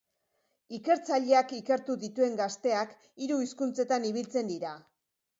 Ikertzaileak 0.75 1.51
ikertu 1.57 1.97
dituen 2.03 2.39
gazteak 2.39 2.95
hiru 3.25 3.37
hizkuntzetan 3.43 4.09
ibiltzen 4.11 4.49
dira. 4.53 4.73